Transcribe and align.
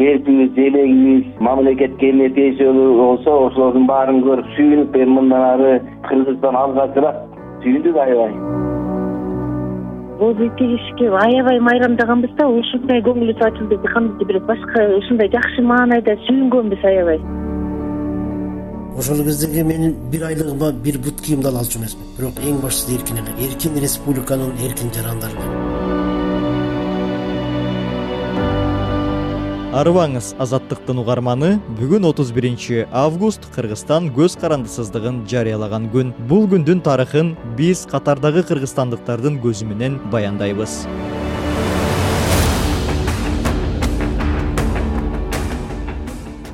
келбибиз 0.00 0.54
желегибиз 0.56 1.40
мамлекетке 1.46 2.10
эмне 2.10 2.28
тиешелүү 2.36 2.92
болсо 3.00 3.34
ошолордун 3.46 3.86
баарын 3.90 4.22
көрүп 4.24 4.46
сүйүнүп 4.56 4.96
эми 5.02 5.16
мындан 5.18 5.44
ары 5.52 5.72
кыргызстан 6.08 6.56
алгачыраак 6.62 7.18
сүйүндүк 7.64 7.98
аябай. 8.04 8.32
Үй 10.20 10.48
тигишке 10.56 11.10
аябай 11.24 11.60
майрамдаганбыз 11.68 12.32
да 12.38 12.48
ушундай 12.48 13.04
көңүлүбүз 13.08 13.44
ачылды 13.46 13.76
кандайдыр 13.92 14.28
бир 14.32 14.40
башка 14.48 14.86
ушундай 15.00 15.28
жакшы 15.36 15.64
маанайда 15.72 16.16
сүйүнгөнбүз 16.26 16.86
аябай. 16.92 17.20
Ошол 19.00 19.24
кездеги 19.24 19.64
мен 19.72 19.94
бир 20.12 20.24
айлыгыма 20.30 20.72
бир 20.84 20.96
бут 21.04 21.20
кийим 21.24 21.42
да 21.42 21.48
ала 21.48 21.60
алчу 21.64 21.78
эмесмин 21.78 22.08
бирок 22.16 22.40
эң 22.40 22.62
баштысы 22.64 22.96
эркин 22.96 23.20
эле 23.22 23.36
эркин 23.48 23.80
республиканын 23.84 24.56
эркин 24.64 24.92
жарандары 24.96 25.69
арыбаңыз 29.70 30.32
азаттыктын 30.42 30.98
угарманы 30.98 31.50
бүгүн 31.78 32.08
отуз 32.08 32.32
биринчи 32.34 32.80
август 32.90 33.44
кыргызстан 33.54 34.08
көз 34.16 34.34
карандысыздыгын 34.42 35.20
жарыялаган 35.30 35.86
күн. 35.94 36.10
Бул 36.26 36.48
күндүн 36.50 36.82
тарыхын 36.82 37.36
биз 37.58 37.84
катардагы 37.92 38.42
кыргызстандыктардын 38.50 39.38
көзү 39.44 39.70
менен 39.70 40.00
баяндайбыз 40.10 40.80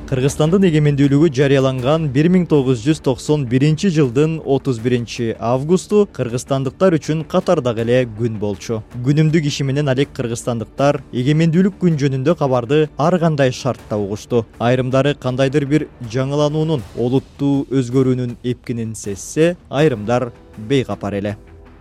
кыргызстандын 0.07 0.63
эгемендүүлүгү 0.69 1.29
жарыяланган 1.35 2.05
бир 2.15 2.29
миң 2.31 2.45
тогуз 2.47 2.79
жүз 2.85 3.01
токсон 3.03 3.43
биринчи 3.51 3.89
жылдын 3.91 4.37
отуз 4.55 4.79
биринчи 4.79 5.33
августу 5.43 6.05
кыргызстандыктар 6.15 6.95
үчүн 6.95 7.25
катардагы 7.27 7.83
эле 7.83 7.99
күн 8.21 8.37
болчу. 8.39 8.79
Күнүмдүк 9.03 9.51
иши 9.51 9.67
менен 9.67 9.91
алек 9.91 10.15
кыргызстандыктар 10.15 11.01
эгемендүүлүк 11.11 11.81
күн 11.83 11.99
жөнүндө 11.99 12.37
кабарды 12.39 12.81
ар 12.97 13.19
кандай 13.19 13.51
шартта 13.51 13.99
угушту. 13.99 14.45
Айрымдары 14.63 15.17
кандайдыр 15.19 15.67
бир 15.67 15.89
жаңылануунун 16.07 16.87
олуттуу 16.95 17.67
өзгөрүүнүн 17.75 18.39
эпкинин 18.47 18.95
сезсе 18.95 19.57
айрымдар 19.71 20.31
бейкапар 20.57 21.19
эле. 21.19 21.37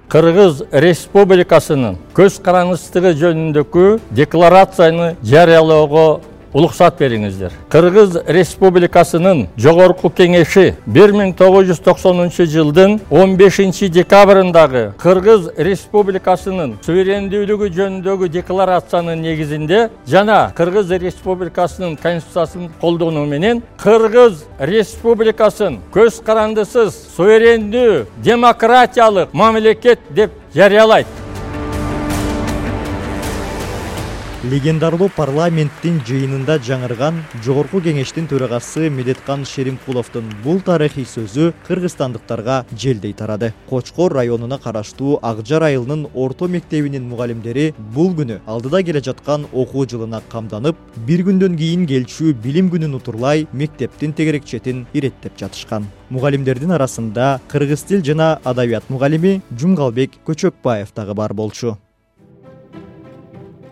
Кыргыз 0.09 0.65
республикасынын 0.73 2.01
көз 2.17 2.41
карандысыздыгы 2.41 3.13
жөнүндөгү 3.21 3.99
декларацияны 4.17 5.15
жарыялоого 5.21 6.21
уруксат 6.55 6.99
бериңиздер. 6.99 7.51
Кыргыз 7.69 8.15
республикасынын 8.31 9.45
жогорку 9.59 10.07
кеңеши 10.07 10.69
бир 10.87 11.11
миң 11.11 11.33
тогуз 11.35 11.67
жүз 11.67 11.81
токсонунчу 11.83 12.45
жылдын 12.47 12.95
он 13.11 13.35
бешинчи 13.35 13.89
декабрындагы 13.91 14.85
кыргыз 15.01 15.49
республикасынын 15.67 16.77
суверендүүлүгү 16.85 17.69
жөнүндөгү 17.75 18.31
декларациянын 18.37 19.21
негизинде 19.27 19.81
жана 20.07 20.39
кыргыз 20.55 20.95
республикасынын 21.03 21.99
конституциясын 21.99 22.71
колдонуу 22.79 23.25
менен 23.27 23.61
кыргыз 23.83 24.45
республикасын 24.71 25.81
көз 25.91 26.23
карандысыз 26.23 26.95
суверендүү 27.17 28.05
демократиялык 28.23 29.35
мамлекет 29.35 29.99
деп 30.15 30.31
жарыялайт 30.55 31.24
легендарлуу 34.45 35.07
парламенттин 35.15 35.95
жыйынында 36.05 36.59
жаңырган 36.61 37.17
жогорку 37.45 37.79
кеңештин 37.81 38.27
төрагасы 38.29 38.91
медеткан 38.93 39.45
шеримкуловдун 39.49 40.27
бул 40.43 40.59
тарыхый 40.61 41.07
сөзү 41.09 41.47
кыргызстандыктарга 41.65 42.59
желдей 42.77 43.13
тарады. 43.13 43.53
Кочкор 43.69 44.13
районуна 44.13 44.59
караштуу 44.59 45.17
ак 45.23 45.41
жар 45.47 45.63
айылынын 45.69 46.09
орто 46.13 46.47
мектебинин 46.47 47.07
мугалимдери 47.09 47.73
бул 47.95 48.11
күнү 48.13 48.41
алдыда 48.45 48.83
келе 48.83 49.01
жаткан 49.07 49.47
окуу 49.51 49.87
жылына 49.89 50.21
камданып 50.29 50.77
бир 51.07 51.25
күндөн 51.25 51.57
кийин 51.57 51.87
келчү 51.89 52.35
билим 52.43 52.69
күнүн 52.69 52.93
утурлай 52.99 53.47
мектептин 53.51 54.13
тегерек 54.13 54.45
четин 54.45 54.85
иреттеп 54.93 55.39
жатышкан. 55.39 55.87
Мугалимдердин 56.09 56.75
арасында 56.77 57.39
кыргыз 57.47 57.87
тил 57.89 58.05
жана 58.05 58.35
адабият 58.43 58.89
мугалими 58.89 59.41
жумгалбек 59.57 60.19
көчөкбаев 60.27 60.93
дагы 60.93 61.15
бар 61.15 61.33
болчу 61.33 61.77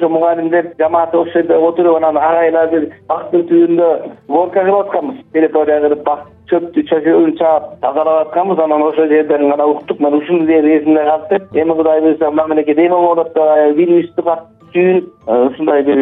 мугалимдер 0.09 0.73
жамааты 0.79 1.17
ошол 1.17 1.33
жерде 1.33 1.57
отуруп 1.57 1.97
анан 1.97 2.17
агайлар 2.17 2.69
бир 2.71 2.87
бактын 3.07 3.45
түбүндө 3.49 3.89
уборка 4.27 4.63
кылып 4.63 4.85
атканбыз. 4.85 5.17
Территория 5.33 5.81
кырып 5.81 6.03
бак 6.05 6.25
чөптү 6.51 6.85
чөчөгүн 6.89 7.37
чаап 7.39 7.69
тазалап 7.81 8.27
атканбыз. 8.27 8.59
Анан 8.59 8.83
ошол 8.83 9.07
жерден 9.07 9.49
гана 9.49 9.67
уктук 9.67 9.99
мен 9.99 10.13
ушуну 10.13 10.45
эсимде 10.45 11.03
калды 11.03 11.41
эми 11.61 11.75
кудай 11.75 12.01
буюрса 12.01 12.31
мамлекет 12.31 12.77
эме 12.77 12.89
болот 12.95 13.33
деп 13.33 13.75
бирибизди 13.77 14.21
катты 14.73 14.79
сүйүнүп 14.79 15.27
э, 15.27 15.47
ушундай 15.47 15.83
бир 15.83 15.97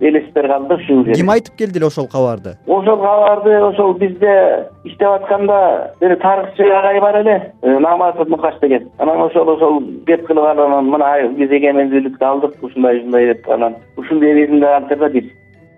элестер 0.00 0.48
калды 0.48 0.74
ушул 0.74 1.04
жерде 1.04 1.20
ким 1.20 1.30
айтып 1.30 1.56
келди 1.56 1.78
эле 1.78 1.86
ошол 1.86 2.08
кабарды? 2.08 2.56
Ошол 2.66 2.98
кабарды 2.98 3.56
ошол 3.62 3.94
бизде 3.94 4.68
иштеп 4.84 5.08
атканда 5.08 5.92
бир 6.00 6.16
тарыхчы 6.16 6.62
агай 6.62 7.00
бар 7.00 7.20
эле 7.20 7.52
э, 7.62 7.78
намазов 7.78 8.28
мукаш 8.28 8.58
деген. 8.60 8.90
Анан 8.98 9.20
ошол 9.22 9.48
ошол 9.48 9.82
кеп 10.06 10.26
кылып 10.26 10.44
анан 10.44 10.90
мына 10.90 11.28
биз 11.38 11.50
эгемендүүлүктү 11.50 12.24
алдык 12.24 12.62
ушундай 12.62 12.98
ушундай 13.00 13.32
деп 13.32 13.48
анан 13.48 13.76
ушуну 13.96 14.24
эсимде 14.24 14.66
калды 14.66 14.96
да 14.96 15.08
биз 15.08 15.24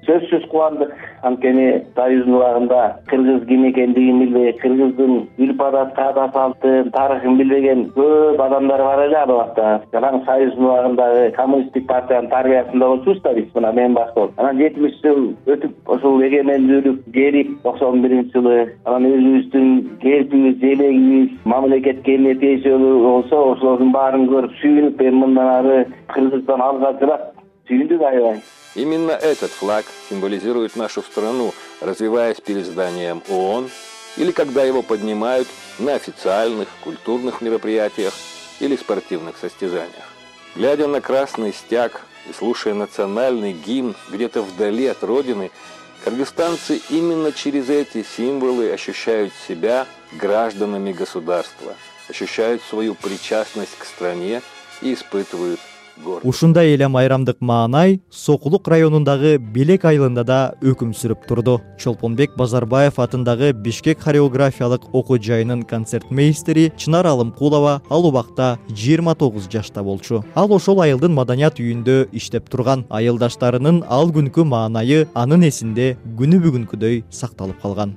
сөзсүз 0.08 0.44
кубандык 0.48 0.92
анткени 1.28 1.66
союздун 1.96 2.34
убагында 2.38 2.80
кыргыз 3.10 3.42
ким 3.48 3.66
экендигин 3.68 4.20
билбей 4.22 4.52
кыргыздын 4.62 5.14
үрп 5.44 5.62
адат 5.66 5.94
каада 5.98 6.24
салтын 6.36 6.90
тарыхын 6.94 7.36
билбеген 7.40 7.84
көп 7.96 8.40
адамдар 8.46 8.82
бар 8.88 9.04
эле 9.04 9.18
ал 9.20 9.32
убакта 9.34 9.66
жанагы 9.92 10.24
союздун 10.26 10.68
убагындагы 10.70 11.30
коммунисттик 11.36 11.86
партиянын 11.92 12.30
тарбиясында 12.30 12.88
болчубуз 12.92 13.22
да 13.22 13.34
биз 13.38 13.54
мына 13.54 13.72
мен 13.80 13.94
баштап 14.00 14.40
анан 14.40 14.58
жетимиш 14.62 14.98
жыл 15.04 15.22
өтүп 15.54 15.94
ошол 15.96 16.22
эгемендүүлүк 16.28 17.00
келип 17.18 17.54
токсон 17.62 18.02
биринчи 18.02 18.32
жылы 18.38 18.58
анан 18.84 19.10
өзүбүздүн 19.12 19.72
келбибиз 20.04 20.60
желегибиз 20.64 21.36
мамлекетке 21.54 22.16
эмне 22.16 22.34
тиешелүү 22.44 22.94
болсо 23.08 23.42
ошолордун 23.52 23.92
баарын 23.92 24.28
көрүп 24.32 24.56
сүйүнүп 24.62 25.02
эми 25.08 25.24
мындан 25.24 25.52
ары 25.58 25.80
кыргызстан 26.14 26.64
алгачыраак 26.70 27.34
сүйүндүк 27.68 28.02
аябай 28.02 28.42
именно 28.74 29.12
этот 29.12 29.50
флаг 29.50 29.84
символизирует 30.08 30.76
нашу 30.76 31.02
страну 31.02 31.52
развиваясь 31.80 32.40
перед 32.40 32.66
зданием 32.66 33.22
оон 33.28 33.70
или 34.16 34.32
когда 34.32 34.64
его 34.64 34.82
поднимают 34.82 35.48
на 35.78 35.94
официальных 35.94 36.68
культурных 36.82 37.40
мероприятиях 37.40 38.12
или 38.58 38.74
спортивных 38.74 39.36
состязаниях. 39.36 40.12
Глядя 40.56 40.88
на 40.88 41.00
красный 41.00 41.52
стяг 41.52 42.02
и 42.28 42.32
слушая 42.32 42.74
национальный 42.74 43.52
гимн 43.52 43.94
где-то 44.10 44.42
вдали 44.42 44.86
от 44.86 45.04
родины 45.04 45.50
кыргызстанцы 46.04 46.80
именно 46.90 47.32
через 47.32 47.68
эти 47.68 48.02
символы 48.02 48.70
ощущают 48.70 49.32
себя 49.46 49.86
гражданами 50.12 50.92
государства 50.92 51.74
ощущают 52.08 52.62
свою 52.62 52.94
причастность 52.94 53.76
к 53.78 53.84
стране 53.84 54.42
и 54.80 54.94
испытывают 54.94 55.60
ушундай 56.24 56.74
эле 56.74 56.88
майрамдык 56.88 57.40
маанай 57.40 58.00
сокулук 58.10 58.68
районундагы 58.68 59.38
белек 59.38 59.84
айылында 59.84 60.24
да 60.24 60.38
өкүм 60.62 60.92
сүрүп 60.96 61.26
турду. 61.28 61.60
Чолпонбек 61.78 62.36
базарбаев 62.36 62.98
атындагы 62.98 63.52
бишкек 63.52 64.00
хореографиялык 64.02 64.88
окуу 64.92 65.18
жайынын 65.18 65.62
концерт 65.62 66.10
мейстери 66.10 66.72
чынар 66.76 67.06
алымкулова 67.06 67.80
ал 67.90 68.06
убакта 68.06 68.58
жыйырма 68.68 69.14
тогуз 69.14 69.48
жашта 69.48 69.82
болчу. 69.82 70.24
Ал 70.34 70.52
ошол 70.52 70.82
айылдын 70.82 71.14
маданият 71.14 71.60
үйүндө 71.60 72.08
иштеп 72.12 72.50
турган. 72.50 72.86
Айылдаштарынын 72.90 73.84
ал 73.88 74.10
күнкү 74.10 74.44
маанайы 74.44 75.06
анын 75.14 75.48
эсинде 75.48 75.96
күнү 76.18 76.42
бүгүнкүдөй 76.44 77.04
сакталып 77.10 77.60
калган 77.62 77.96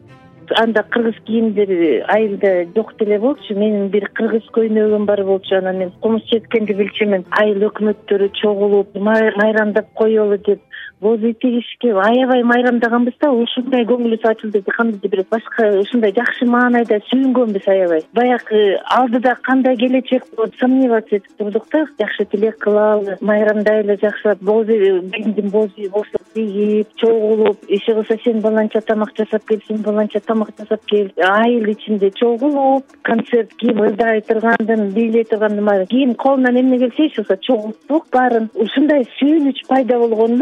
анда 0.60 0.84
кыргыз 0.84 1.16
кийимдер 1.26 1.70
айылда 2.08 2.66
жок 2.76 2.94
деле 3.00 3.20
болчу. 3.20 3.56
Менин 3.56 3.90
бир 3.90 4.10
кыргыз 4.16 4.48
көйнөгүм 4.56 5.06
бар 5.06 5.24
болчу 5.24 5.56
анан 5.58 5.78
мен 5.78 5.92
комуз 6.02 6.24
четкенди 6.30 6.74
билчүмүн. 6.80 7.26
Айыл 7.42 7.68
өкмөттөрү 7.70 8.32
чогулуп 8.42 8.96
майрамдап 8.96 9.94
коелу 9.94 10.38
деп 10.38 10.62
боз 11.02 11.24
үй 11.26 11.34
тигишке 11.34 11.94
аябай 11.98 12.44
майрамдаганбыз 12.44 13.18
да 13.22 13.32
ушундай 13.34 13.86
көңүлүбүз 13.90 14.28
ачылды 14.32 14.62
кандайдыр 14.68 15.12
бир 15.16 15.26
башка 15.32 15.68
ушундай 15.82 16.14
жакшы 16.14 16.46
маанайда 16.46 17.00
сүйүнгөнбүз 17.10 17.68
аябай. 17.74 18.04
Баягы 18.14 18.78
алдыда 18.98 19.36
кандай 19.42 19.78
келечек 19.78 20.28
болот 20.36 20.54
сомневаться 20.60 21.16
этип 21.16 21.38
турдук 21.38 21.66
да 21.72 21.86
жакшы 22.00 22.26
тилек 22.32 22.60
кылалы 22.60 23.18
майрамдайлы 23.22 23.98
жакшылап 24.02 24.42
боз 24.42 24.70
үй 24.70 25.00
биңдин 25.16 25.50
боз 25.50 25.72
үй 25.78 25.90
болсо 25.90 26.22
тигип 26.36 26.94
чогулуп 27.02 27.66
иши 27.68 27.94
кылса 27.94 28.18
сен 28.24 28.42
баланча 28.42 28.82
тамак 28.82 29.16
жасап 29.18 29.46
кел 29.50 29.60
сен 29.68 29.82
баланча 29.82 30.20
тамак 30.20 30.54
жасап 30.58 30.86
келип 30.86 31.18
айыл 31.18 31.70
ичинде 31.74 32.12
чогулуп 32.12 32.86
концерт 33.02 33.54
ким 33.58 33.82
ырдай 33.88 34.22
тургандын 34.22 34.92
бийлей 34.94 35.24
тургандын 35.24 35.86
ким 35.88 36.14
колунан 36.16 36.60
эмне 36.62 36.80
келсе 36.80 37.08
иш 37.08 37.18
болсо 37.18 37.38
чогулттук 37.38 38.08
баарын 38.14 38.50
ушундай 38.54 39.06
сүйүнүч 39.18 39.66
пайда 39.68 40.00
болгон 40.00 40.38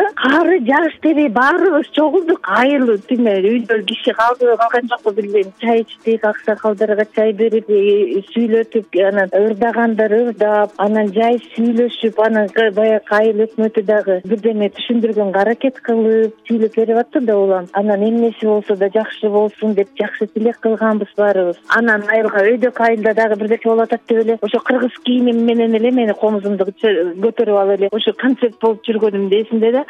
да 0.50 0.56
кары 0.56 0.66
жаш 0.66 0.94
дебей 1.02 1.30
баарыбыз 1.30 1.90
чогулдук 1.94 2.40
айыл 2.44 2.98
тиме 3.08 3.34
үйдө 3.40 3.84
киши 3.86 4.14
калдыбы 4.14 4.58
калган 4.58 4.88
жокпу 4.90 5.12
билбейм. 5.12 5.52
Чай 5.62 5.82
ичтик 5.82 6.26
аксакалдарга 6.26 7.06
чай 7.16 7.34
берип 7.34 7.70
э, 7.70 8.22
сүйлөтүп 8.34 8.96
анан 9.08 9.30
ырдагандар 9.34 10.12
ырдап 10.12 10.72
анан 10.78 11.12
жай 11.14 11.40
сүйлөшүп 11.56 12.20
анан 12.26 12.50
баягы 12.76 13.16
айыл 13.20 13.44
өкмөтү 13.46 13.84
дагы 13.86 14.22
бирдеме 14.26 14.70
түшүндүргөнгө 14.78 15.40
аракет 15.40 15.80
кылып 15.86 16.34
сүйлөп 16.48 16.76
берип 16.76 16.98
атты 16.98 17.22
да 17.22 17.38
улам. 17.38 17.68
Анан 17.74 18.04
эмнеси 18.04 18.46
болсо 18.46 18.76
да 18.76 18.90
жакшы 18.94 19.30
болсун 19.30 19.76
деп 19.76 19.90
жакшы 20.00 20.28
тилек 20.28 20.60
кылганбыз 20.62 21.14
баарыбыз. 21.18 21.62
Анан 21.78 22.04
айылга 22.10 22.46
өйдөк 22.46 22.82
айылда 22.82 23.14
дагы 23.14 23.40
бирдерче 23.40 23.70
болуп 23.70 23.84
атат 23.84 24.02
деп 24.08 24.24
эле 24.24 24.38
ошо 24.42 24.60
кыргыз 24.60 24.98
кийимим 25.04 25.46
менен 25.46 25.76
эле 25.76 25.92
мени 25.92 26.14
комузумду 26.14 26.66
көтөрүп 26.66 27.62
алып 27.62 27.80
эле 27.80 27.90
ошо 27.92 28.14
концерт 28.14 28.60
болуп 28.62 28.86
жүргөнүм 28.88 29.30
эсимде 29.40 29.72
да 29.72 29.86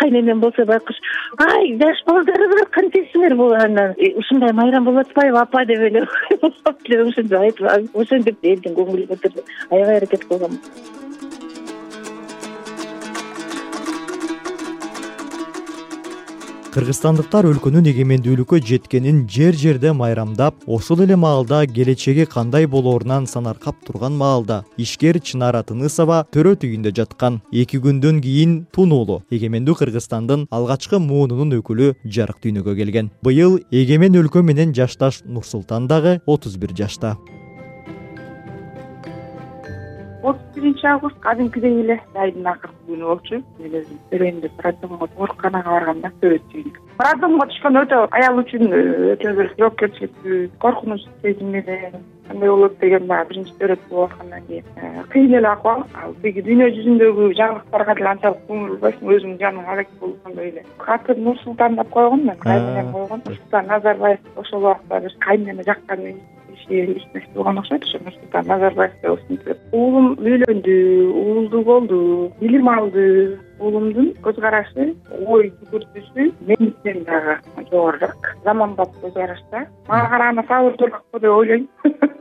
кайненем 0.00 0.40
болсо 0.40 0.66
байкуш 0.68 1.00
ай 1.46 1.74
жаш 1.82 2.02
балдарыңар 2.08 2.70
кантесиңер 2.76 3.36
бул 3.36 3.54
анан? 3.54 3.94
«Э, 3.98 4.12
ушундай 4.20 4.52
майрам 4.52 4.84
болуп 4.84 5.06
атпайбы 5.06 5.38
апа 5.38 5.64
деп 5.64 5.84
эле 5.90 6.06
ошентип 6.42 7.36
айтып 7.42 7.96
ошентип 8.04 8.50
элдин 8.54 8.74
көңүлүн 8.78 9.12
көтөрүп 9.12 9.54
аябай 9.70 10.00
аракет 10.00 10.26
кылганбыз 10.28 10.98
кыргызстандыктар 16.70 17.48
өлкөнүн 17.50 17.88
эгемендүүлүккө 17.90 18.60
жеткенин 18.62 19.24
жер 19.26 19.56
жерде 19.58 19.90
майрамдап 19.90 20.60
ошол 20.70 21.00
эле 21.02 21.16
маалда 21.18 21.64
келечеги 21.66 22.28
кандай 22.30 22.68
болоорунан 22.70 23.26
санаркап 23.26 23.80
турган 23.86 24.14
маалда 24.14 24.60
ишкер 24.78 25.18
чынара 25.18 25.64
тынысова 25.66 26.20
төрөт 26.30 26.62
үйүндө 26.68 26.94
жаткан. 26.94 27.40
Эки 27.50 27.82
күндөн 27.82 28.22
кийин 28.22 28.54
тун 28.70 28.94
уулу 28.94 29.18
эгемендүү 29.34 29.80
кыргызстандын 29.82 30.46
алгачкы 30.54 31.02
муунунун 31.02 31.58
өкүлү 31.58 31.96
жарык 32.06 32.38
дүйнөгө 32.46 32.76
келген. 32.78 33.10
Быйыл 33.26 33.58
эгемен 33.72 34.22
өлкө 34.22 34.46
менен 34.46 34.70
жашташ 34.70 35.24
нурсултан 35.26 35.90
дагы 35.90 36.20
отуз 36.26 36.54
бир 36.54 36.70
жашта 36.70 37.16
биринчи 40.60 40.86
август 40.86 41.18
кадимкидей 41.24 41.80
эле 41.82 41.98
айдын 42.14 42.52
акыркы 42.52 42.92
күнү 42.92 43.10
болчу. 43.10 43.42
Мен 43.58 43.80
өзүм 43.80 43.98
төрөйм 44.12 44.40
деп 44.44 44.62
роддомго 44.66 45.10
ооруканага 45.16 45.76
баргам 45.76 46.04
да 46.04 46.12
төрөт 46.20 46.54
үйүнө 46.54 46.86
роддомго 47.00 47.46
түшкөн 47.48 47.78
өтө 47.80 47.98
аял 48.16 48.38
үчүн 48.42 48.72
э, 48.76 48.80
өтө 49.14 49.32
бир 49.38 49.50
жоопкерчиликтүү 49.58 50.38
коркунуч 50.62 51.04
сезим 51.22 51.52
менен 51.54 52.02
кандай 52.28 52.50
болот 52.50 52.76
деген 52.80 53.06
баягы 53.08 53.30
биринчи 53.30 53.54
төрөт 53.60 53.86
болуп 53.90 54.12
аткандан 54.12 54.44
кийин 54.48 54.64
э, 54.76 55.04
кыйын 55.14 55.36
эле 55.38 55.48
акыбал 55.48 55.84
ал 56.02 56.14
тиги 56.22 56.44
дүйнө 56.48 56.68
жүзүндөгү 56.76 57.30
жаңылыктарга 57.40 57.96
деле 58.00 58.10
анчалык 58.12 58.42
көңүл 58.50 58.74
бурбайсың 58.74 59.14
өзүңдүн 59.14 59.40
жаның 59.44 59.70
алек 59.74 59.94
болгондой 60.00 60.50
эле. 60.50 60.66
Атын 60.96 61.24
нурсултан 61.24 61.80
деп 61.80 61.94
койгом 61.96 62.26
мен 62.26 62.36
кайненем 62.44 62.92
койгон. 62.92 63.24
Нурсултан 63.26 63.72
назарбаев 63.72 64.20
ошол 64.36 64.64
убакта 64.66 65.00
бир 65.00 65.16
кайненеме 65.24 65.64
жаккан 65.64 66.04
болгон 67.34 67.58
окшойт 67.58 67.84
ошо 67.84 67.98
нурсултан 68.04 68.46
назарбаев 68.46 68.92
деп 69.02 69.12
ушинтип 69.12 69.44
деп. 69.44 69.58
Уулум 69.72 70.14
үйлөндү 70.18 70.76
уулдуу 71.12 71.64
болду 71.64 72.32
билим 72.40 72.68
алды. 72.68 73.38
Уулумдун 73.60 74.14
көз 74.24 74.40
карашы 74.40 74.94
ой 75.26 75.50
жүгүртүүсү 75.50 76.30
мендикинен 76.48 77.04
дагы 77.04 77.36
жогорураак 77.70 78.36
заманбап 78.44 78.94
көз 79.02 79.12
карашта 79.14 79.66
мага 79.88 80.08
караганда 80.14 80.46
сабырдуураак 80.48 81.04
го 81.12 81.18
деп 81.18 81.30
ойлойм 81.30 81.68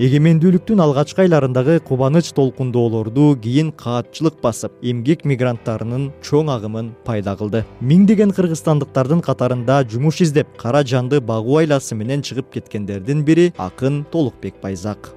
эгемендүүлүктүн 0.00 0.80
алгачкы 0.80 1.26
айларындагы 1.26 1.74
кубаныч 1.84 2.30
толкундоолорду 2.32 3.34
кийин 3.44 3.68
каатчылык 3.82 4.38
басып 4.40 4.78
эмгек 4.80 5.26
мигранттарынын 5.28 6.06
чоң 6.24 6.48
агымын 6.54 6.88
пайда 7.04 7.36
кылды. 7.36 7.66
Миңдеген 7.84 8.32
кыргызстандыктардын 8.32 9.20
катарында 9.28 9.82
жумуш 9.92 10.24
издеп 10.24 10.56
кара 10.56 10.80
жанды 10.80 11.20
багуу 11.20 11.60
айласы 11.60 12.00
менен 12.00 12.24
чыгып 12.24 12.48
кеткендердин 12.56 13.26
бири 13.28 13.50
акын 13.60 14.06
толукбек 14.08 14.56
байзак 14.64 15.12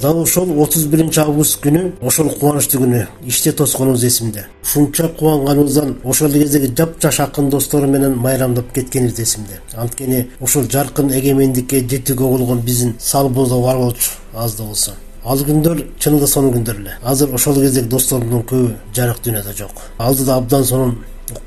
дал 0.00 0.20
ошол 0.22 0.62
отуз 0.62 0.84
биринчи 0.86 1.20
август 1.20 1.60
күнү 1.62 1.92
ошол 2.02 2.28
кубанычтуу 2.30 2.82
күнү 2.82 3.06
иште 3.26 3.52
тосконубуз 3.52 4.04
эсимде. 4.04 4.46
Ушунча 4.62 5.08
кубанганыбыздан 5.08 5.96
ошол 6.04 6.32
кездеги 6.32 6.72
жапжаш 6.76 7.20
акын 7.20 7.50
досторум 7.50 7.92
менен 7.92 8.16
майрамдап 8.16 8.72
кеткенибиз 8.72 9.20
эсимде. 9.20 9.60
Анткени 9.74 10.28
ушул 10.40 10.68
жаркын 10.70 11.10
эгемендикке 11.10 11.80
жетүүгө 11.80 12.28
болгон 12.28 12.60
биздин 12.60 12.96
салымыбызда 12.98 13.60
бар 13.62 13.76
болчу 13.76 14.10
аз 14.34 14.56
да 14.56 14.64
болсо. 14.64 14.92
Ал 15.24 15.38
күндөр 15.38 15.82
чынында 15.98 16.26
сонун 16.26 16.52
күндөр 16.54 16.80
эле 16.80 16.98
азыр 17.02 17.34
ошол 17.34 17.60
кездеги 17.60 17.88
досторумдун 17.88 18.42
көбү 18.42 18.74
жарык 18.94 19.22
дүйнөдө 19.24 19.56
жок. 19.58 19.72
Алдыда 19.98 20.36
абдан 20.36 20.64
сонун 20.64 20.98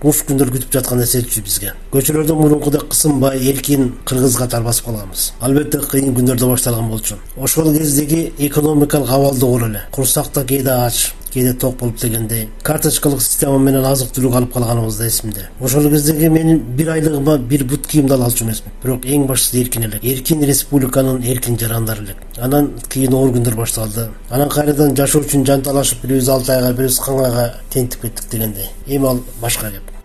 куш 0.01 0.23
күндөр 0.27 0.51
күтүп 0.53 0.73
жаткандай 0.73 1.07
сезчү 1.07 1.43
бизге. 1.45 1.73
Көчөлөрдө 1.93 2.35
мурункудек 2.35 2.87
кысынбай 2.91 3.39
эркин 3.51 3.93
кыргыз 4.05 4.37
катары 4.37 4.65
басып 4.67 4.89
калганбыз 4.89 5.31
албетте 5.39 5.79
кыйын 5.79 6.15
күндөр 6.15 6.39
да 6.39 6.51
башталган 6.51 6.89
болчу. 6.89 7.15
Ошол 7.37 7.73
кездеги 7.73 8.33
экономикалык 8.37 9.09
абал 9.09 9.37
догура 9.37 9.67
эле. 9.67 9.81
Курсакта 9.91 10.43
кээде 10.45 10.69
ач 10.69 11.13
кээде 11.33 11.53
ток 11.53 11.77
болуп 11.77 11.97
дегендей. 11.97 12.49
Карточкалык 12.63 13.21
система 13.21 13.59
менен 13.59 13.85
азык 13.85 14.11
түлүк 14.15 14.35
алып 14.35 14.53
калганыбыз 14.53 14.97
да 14.97 15.07
эсимде. 15.07 15.49
Ошол 15.59 15.89
кездеги 15.89 16.29
менин 16.29 16.59
бир 16.59 16.89
айлыгыма 16.95 17.37
бир 17.37 17.63
бут 17.65 17.87
кийим 17.87 18.07
дагы 18.07 18.23
алчу 18.23 18.45
эмесмин. 18.45 18.71
Бирок 18.83 19.05
эң 19.05 19.27
баштысы 19.27 19.61
эркин 19.61 19.83
элек. 19.89 20.03
Эркин 20.03 20.43
республиканын 20.43 21.23
эркин 21.23 21.59
жарандары 21.59 22.03
элек. 22.03 22.17
Анан 22.37 22.73
кийин 22.89 23.13
оор 23.13 23.33
күндөр 23.35 23.55
башталды. 23.55 24.09
Анан 24.29 24.49
кайрадан 24.49 24.95
жашоо 24.95 25.21
үчүн 25.21 25.45
жанталашып 25.45 26.03
бирибиз 26.03 26.29
алты 26.29 26.53
айга 26.57 26.73
бирибиз 26.73 26.99
айга 27.07 27.53
тентип 27.69 28.01
кеттик 28.01 28.29
дегендей. 28.31 28.69
Эми 28.87 29.07
ал 29.07 29.23
башка 29.41 29.71
кеп 29.71 29.98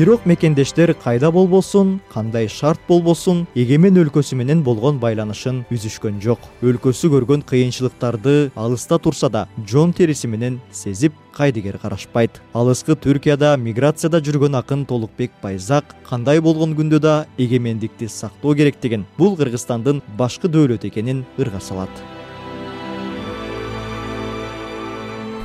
бирок 0.00 0.24
мекендештер 0.24 0.94
кайда 0.94 1.30
болбосун 1.30 2.00
кандай 2.08 2.48
шарт 2.48 2.80
болбосун 2.88 3.42
эгемен 3.54 3.98
өлкөсү 4.00 4.36
менен 4.40 4.62
болгон 4.64 4.96
байланышын 4.96 5.58
үзүшкөн 5.68 6.22
жок. 6.24 6.46
Өлкөсү 6.64 7.10
көргөн 7.12 7.42
кыйынчылыктарды 7.44 8.48
алыста 8.56 8.96
турса 8.96 9.28
да 9.28 9.42
жон 9.68 9.92
териси 9.92 10.26
менен 10.26 10.56
сезип 10.72 11.12
кайдыгер 11.36 11.76
карашпайт. 11.82 12.40
Алыскы 12.54 12.96
түркияда 12.96 13.58
миграцияда 13.60 14.22
жүргөн 14.24 14.56
акын 14.62 14.86
толукбек 14.88 15.36
байзак 15.42 15.92
кандай 16.08 16.40
болгон 16.40 16.72
күндө 16.78 17.02
да 17.04 17.26
эгемендикти 17.36 18.08
сактоо 18.08 18.56
керектигин 18.56 19.04
бул 19.18 19.36
кыргызстандын 19.36 20.00
башкы 20.16 20.48
дөөлөтү 20.48 20.88
экенин 20.88 21.26
ырга 21.36 21.60
салат 21.60 22.19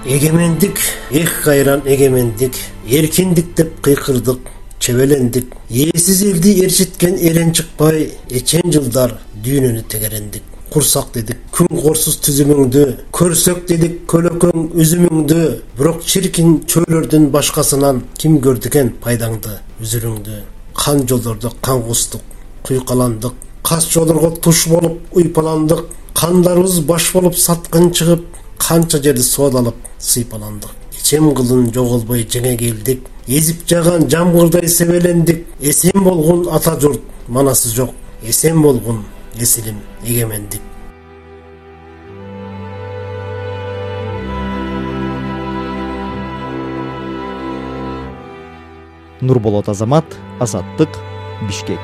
эгемендик 0.06 0.80
эх 1.12 1.44
кайран 1.44 1.82
эгемендик 1.86 2.54
эркиндик 2.88 3.56
деп 3.56 3.82
кыйкырдык 3.82 4.40
чебелендик. 4.80 5.48
Ээсиз 5.70 6.22
элди 6.22 6.62
ээрчиткен 6.62 7.16
эрен 7.18 7.54
чыкпай 7.54 8.12
эчен 8.30 8.72
жылдар 8.72 9.18
дүйнөнү 9.44 9.82
тегерендик. 9.90 10.44
Курсак 10.70 11.10
дедик 11.14 11.40
күн 11.52 11.82
корсуз 11.82 12.20
түзүмүңдү 12.22 12.84
көрсөк 13.18 13.66
дедик 13.66 14.06
көлөкөң 14.12 14.78
үзүмүңдү. 14.78 15.42
Бирок 15.78 16.06
чиркин 16.06 16.62
чөйлөрдүн 16.70 17.32
башкасынан 17.34 18.04
ким 18.20 18.38
көрдү 18.46 18.70
экен 18.70 18.94
пайдаңды 19.02 19.58
үзүрүңдү. 19.82 20.42
Кан 20.76 21.08
жолдордо 21.08 21.50
кан 21.62 21.82
кустук 21.82 22.22
куйкаландык. 22.68 23.34
Кас 23.64 23.90
жолорго 23.90 24.36
туш 24.38 24.68
болуп 24.68 25.02
уйпаландык. 25.18 25.86
Кандарыбыз 26.14 26.80
баш 26.86 27.12
болуп 27.14 27.38
саткын 27.38 27.92
чыгып 27.92 28.26
канча 28.58 29.02
жерди 29.02 29.22
суудалып 29.22 29.76
сыйпаландык. 30.00 30.72
Ичем 31.00 31.34
кылын 31.36 31.72
жоголбой 31.74 32.26
жеңе 32.26 32.56
келдик. 32.58 33.04
Эзип 33.28 33.68
жааган 33.70 34.08
жамгырдай 34.10 34.68
себелендик. 34.68 35.46
Эсен 35.60 36.04
болгун 36.04 36.48
ата 36.50 36.80
журт 36.80 37.02
манасы 37.28 37.70
жок. 37.70 37.92
Эсен 38.24 38.62
болгун 38.62 39.04
эсилим 39.36 39.82
эгемендик. 40.04 40.62
Нурболот 49.22 49.70
азамат 49.70 50.06
азаттык 50.40 50.90
бишкек 51.48 51.80